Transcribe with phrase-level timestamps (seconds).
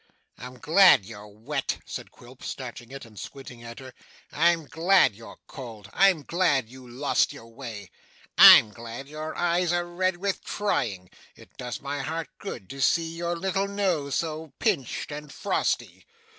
[0.39, 3.93] 'I'm glad you're wet,' said Quilp, snatching it, and squinting at her.
[4.31, 5.91] 'I'm glad you're cold.
[5.93, 7.91] I'm glad you lost your way.
[8.35, 11.11] I'm glad your eyes are red with crying.
[11.35, 16.07] It does my heart good to see your little nose so pinched and frosty.